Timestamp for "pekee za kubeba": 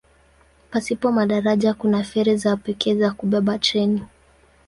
2.57-3.59